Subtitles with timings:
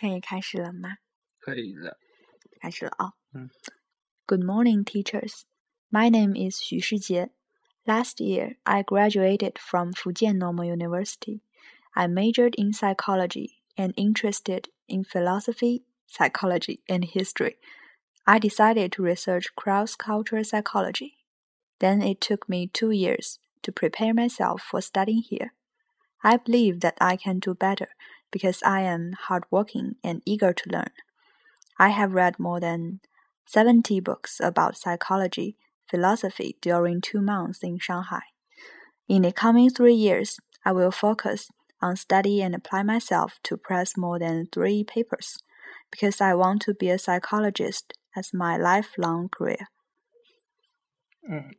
[0.00, 0.96] 可以开始了吗？
[1.40, 1.98] 可以了。
[2.60, 3.12] 开始了啊。
[3.32, 3.50] 嗯。
[4.26, 5.42] Good morning, teachers.
[5.90, 7.30] My name is Xu Shijie.
[7.84, 11.42] Last year, I graduated from Fujian Normal University.
[11.94, 17.58] I majored in psychology and interested in philosophy, psychology, and history.
[18.26, 21.18] I decided to research cross-cultural psychology.
[21.78, 25.52] Then it took me two years to prepare myself for studying here.
[26.24, 27.90] I believe that I can do better
[28.31, 30.91] because I am hardworking and eager to learn.
[31.77, 32.99] I have read more than
[33.45, 35.57] 70 books about psychology,
[35.89, 38.23] philosophy during two months in Shanghai.
[39.07, 41.49] In the coming three years, I will focus
[41.81, 45.39] on study and apply myself to press more than three papers
[45.91, 49.67] because I want to be a psychologist as my lifelong career.
[49.67, 49.80] 嗯，